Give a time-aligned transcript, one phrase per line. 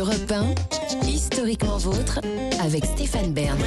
[0.00, 2.20] Europe 1, historiquement vôtre,
[2.62, 3.58] avec Stéphane Bern.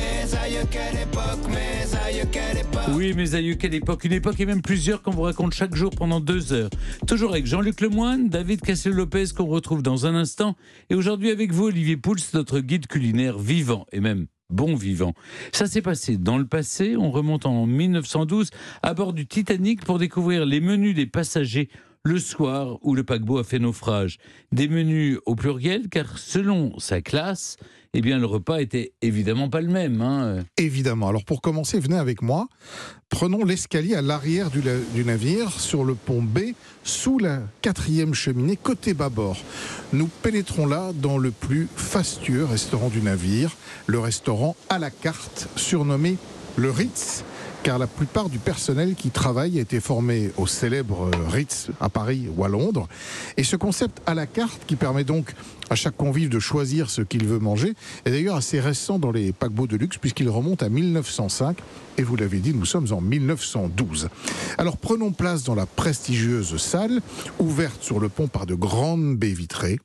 [2.95, 4.03] Oui, mes aïeux, quelle époque?
[4.03, 6.71] Une époque et même plusieurs qu'on vous raconte chaque jour pendant deux heures.
[7.05, 10.55] Toujours avec Jean-Luc Lemoine, David Cassel-Lopez qu'on retrouve dans un instant,
[10.89, 15.13] et aujourd'hui avec vous, Olivier Pouls, notre guide culinaire vivant et même bon vivant.
[15.51, 18.49] Ça s'est passé dans le passé, on remonte en 1912
[18.81, 21.69] à bord du Titanic pour découvrir les menus des passagers
[22.05, 24.17] le soir où le paquebot a fait naufrage.
[24.51, 27.55] Des menus au pluriel, car selon sa classe,
[27.93, 30.01] eh bien, le repas était évidemment pas le même.
[30.01, 30.43] Hein.
[30.57, 31.07] Évidemment.
[31.07, 32.49] Alors pour commencer, venez avec moi.
[33.07, 34.61] Prenons l'escalier à l'arrière du,
[34.93, 36.39] du, navire, sur le pont B,
[36.83, 39.37] sous la quatrième cheminée, côté bâbord.
[39.93, 43.55] Nous pénétrons là dans le plus fastueux restaurant du navire,
[43.87, 46.17] le restaurant à la carte, surnommé
[46.57, 47.23] le Ritz
[47.63, 52.27] car la plupart du personnel qui travaille a été formé au célèbre Ritz à Paris
[52.35, 52.89] ou à Londres.
[53.37, 55.33] Et ce concept à la carte, qui permet donc
[55.69, 59.31] à chaque convive de choisir ce qu'il veut manger, est d'ailleurs assez récent dans les
[59.31, 61.57] paquebots de luxe, puisqu'il remonte à 1905.
[61.97, 64.09] Et vous l'avez dit, nous sommes en 1912.
[64.57, 67.01] Alors prenons place dans la prestigieuse salle,
[67.39, 69.79] ouverte sur le pont par de grandes baies vitrées.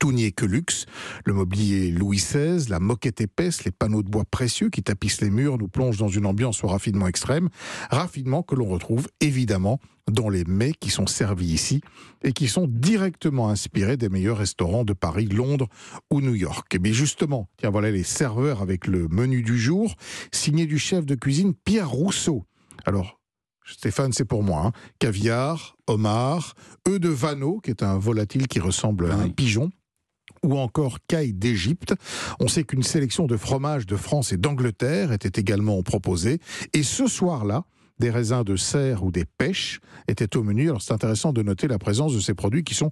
[0.00, 0.86] Tout n'y est que luxe.
[1.26, 5.28] Le mobilier Louis XVI, la moquette épaisse, les panneaux de bois précieux qui tapissent les
[5.28, 7.50] murs nous plongent dans une ambiance au raffinement extrême.
[7.90, 9.78] Raffinement que l'on retrouve évidemment
[10.10, 11.82] dans les mets qui sont servis ici
[12.22, 15.68] et qui sont directement inspirés des meilleurs restaurants de Paris, Londres
[16.10, 16.74] ou New York.
[16.74, 19.94] Et bien justement, tiens voilà les serveurs avec le menu du jour,
[20.32, 22.46] signé du chef de cuisine Pierre Rousseau.
[22.86, 23.20] Alors,
[23.66, 24.62] Stéphane, c'est pour moi.
[24.66, 24.72] Hein.
[24.98, 26.54] Caviar, homard,
[26.88, 29.70] œuf de vanneau, qui est un volatile qui ressemble à un pigeon,
[30.44, 31.94] ou encore caille d'Égypte.
[32.40, 36.40] On sait qu'une sélection de fromages de France et d'Angleterre était également proposée.
[36.72, 37.64] Et ce soir-là,
[37.98, 40.68] des raisins de serre ou des pêches étaient au menu.
[40.68, 42.90] Alors c'est intéressant de noter la présence de ces produits qui sont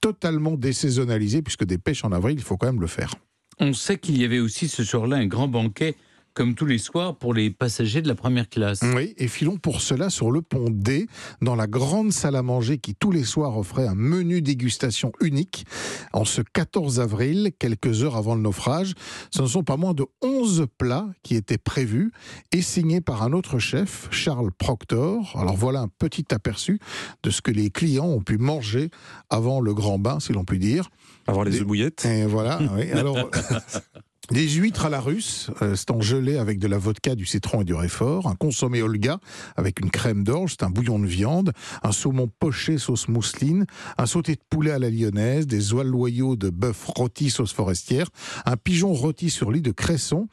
[0.00, 3.14] totalement désaisonnalisés, puisque des pêches en avril, il faut quand même le faire.
[3.58, 5.96] On sait qu'il y avait aussi ce soir-là un grand banquet
[6.38, 8.78] comme tous les soirs pour les passagers de la première classe.
[8.94, 11.08] Oui, et filons pour cela sur le pont D,
[11.42, 15.66] dans la grande salle à manger qui tous les soirs offrait un menu dégustation unique.
[16.12, 18.94] En ce 14 avril, quelques heures avant le naufrage,
[19.34, 22.12] ce ne sont pas moins de 11 plats qui étaient prévus
[22.52, 25.34] et signés par un autre chef, Charles Proctor.
[25.36, 26.78] Alors voilà un petit aperçu
[27.24, 28.90] de ce que les clients ont pu manger
[29.28, 30.88] avant le grand bain, si l'on peut dire.
[31.26, 32.06] Avoir les œufs bouillettes.
[32.06, 32.92] Et voilà, oui.
[32.92, 33.28] Alors,
[34.30, 37.62] Des huîtres à la russe, euh, c'est en gelée avec de la vodka, du citron
[37.62, 38.26] et du réfort.
[38.26, 39.20] Un consommé Olga
[39.56, 41.52] avec une crème d'orge, c'est un bouillon de viande.
[41.82, 43.64] Un saumon poché sauce mousseline.
[43.96, 45.46] Un sauté de poulet à la lyonnaise.
[45.46, 48.08] Des oies loyaux de bœuf rôti sauce forestière.
[48.44, 50.28] Un pigeon rôti sur lit de cresson.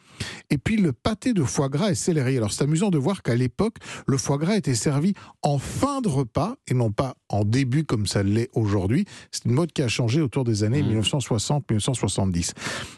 [0.50, 2.36] Et puis le pâté de foie gras et céleri.
[2.36, 6.10] Alors c'est amusant de voir qu'à l'époque, le foie gras était servi en fin de
[6.10, 9.06] repas et non pas en début comme ça l'est aujourd'hui.
[9.32, 12.50] C'est une mode qui a changé autour des années 1960-1970.
[12.50, 12.54] Mmh.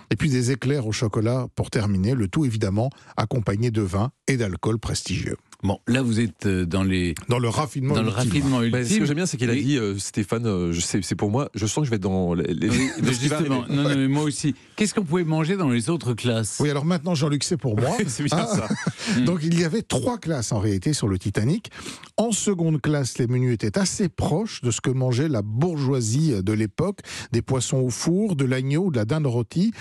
[0.09, 4.38] Et puis des éclairs au chocolat pour terminer, le tout évidemment accompagné de vin et
[4.38, 5.38] d'alcool prestigieux.
[5.64, 8.80] Bon, là vous êtes euh, dans les dans le raffinement dans le raffinement ultime.
[8.80, 11.16] Bah, ce que j'aime bien, c'est qu'il a dit euh, Stéphane, euh, je sais, c'est
[11.16, 11.50] pour moi.
[11.56, 12.70] Je sens que je vais être dans les.
[13.03, 14.53] justement, non, non, mais moi aussi.
[14.75, 16.58] Qu'est-ce qu'on pouvait manger dans les autres classes?
[16.59, 17.90] Oui, alors maintenant Jean-Luc, c'est pour moi.
[18.08, 18.68] c'est bien ah.
[18.68, 19.19] ça.
[19.25, 21.72] Donc il y avait trois classes en réalité sur le Titanic.
[22.18, 26.54] En seconde classe, les menus étaient assez proches de ce que mangeait la bourgeoisie de
[26.54, 27.00] l'époque
[27.31, 29.74] des poissons au four, de l'agneau, de la dinde rôtie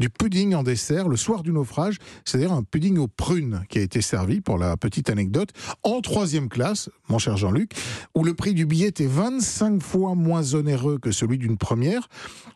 [0.00, 3.82] du pudding en dessert le soir du naufrage, c'est-à-dire un pudding aux prunes qui a
[3.82, 5.50] été servi, pour la petite anecdote,
[5.82, 7.72] en troisième classe, mon cher Jean-Luc,
[8.14, 12.08] où le prix du billet était 25 fois moins onéreux que celui d'une première.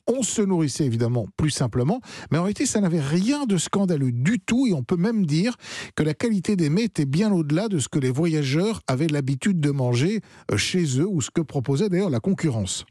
[0.06, 2.00] On se nourrissait évidemment plus simplement,
[2.30, 5.54] mais en réalité, ça n'avait rien de scandaleux du tout, et on peut même dire
[5.96, 9.60] que la qualité des mets était bien au-delà de ce que les voyageurs avaient l'habitude
[9.60, 12.86] de manger euh, chez eux, ou ce que proposait d'ailleurs la concurrence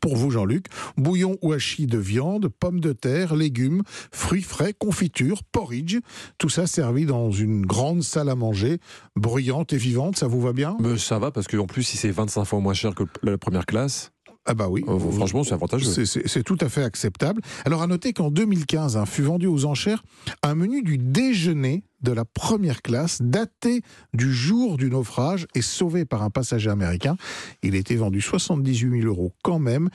[0.00, 0.66] pour vous Jean-Luc,
[0.96, 5.98] bouillon ou hachis de viande, pommes de terre, légumes, fruits frais, confiture, porridge,
[6.38, 8.78] tout ça servi dans une grande salle à manger,
[9.16, 10.76] bruyante et vivante, ça vous va bien?
[10.80, 13.66] Mais Ça va, parce qu'en plus, si c'est 25 fois moins cher que la première
[13.66, 14.12] classe...
[14.46, 14.82] Ah bah oui.
[14.86, 16.04] Oh, franchement, c'est avantageux.
[16.04, 17.42] C'est tout à fait acceptable.
[17.64, 20.02] Alors à noter qu'en 2015, hein, fut vendu aux enchères
[20.42, 23.82] un menu du déjeuner de la première classe, daté
[24.14, 27.16] du jour du naufrage et sauvé par un passager américain.
[27.62, 29.90] Il était vendu 78 000 euros quand même.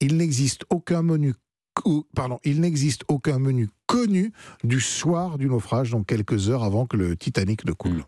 [0.00, 1.34] Il n'existe aucun menu
[2.14, 4.32] pardon, il n'existe aucun menu connu
[4.64, 8.04] du soir du naufrage, donc quelques heures avant que le Titanic ne coule.